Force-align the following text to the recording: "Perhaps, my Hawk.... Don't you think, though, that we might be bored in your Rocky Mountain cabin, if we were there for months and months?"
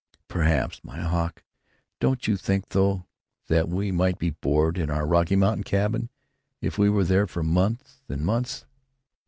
"Perhaps, 0.27 0.83
my 0.83 0.97
Hawk.... 0.99 1.43
Don't 1.99 2.27
you 2.27 2.35
think, 2.35 2.69
though, 2.69 3.05
that 3.49 3.69
we 3.69 3.91
might 3.91 4.17
be 4.17 4.31
bored 4.31 4.79
in 4.79 4.89
your 4.89 5.05
Rocky 5.05 5.35
Mountain 5.35 5.63
cabin, 5.63 6.09
if 6.59 6.75
we 6.79 6.89
were 6.89 7.03
there 7.05 7.27
for 7.27 7.43
months 7.43 8.01
and 8.09 8.25
months?" 8.25 8.65